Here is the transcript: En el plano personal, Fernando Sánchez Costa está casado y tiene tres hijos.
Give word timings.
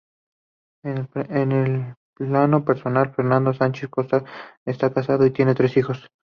En 0.83 1.51
el 1.51 1.93
plano 2.17 2.65
personal, 2.65 3.13
Fernando 3.13 3.53
Sánchez 3.53 3.87
Costa 3.91 4.23
está 4.65 4.91
casado 4.91 5.27
y 5.27 5.31
tiene 5.31 5.53
tres 5.53 5.77
hijos. 5.77 6.09